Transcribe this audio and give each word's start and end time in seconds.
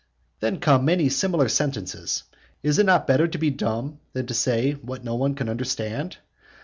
Then 0.39 0.59
came 0.59 0.85
many 0.85 1.09
similar 1.09 1.47
sentences. 1.47 2.23
Is 2.63 2.79
it 2.79 2.87
not 2.87 3.05
better 3.05 3.27
to 3.27 3.37
be 3.37 3.51
dumb, 3.51 3.99
than 4.13 4.25
to 4.25 4.33
say 4.33 4.71
what 4.71 5.03
no 5.03 5.13
one 5.13 5.35
can 5.35 5.47
understand? 5.47 6.17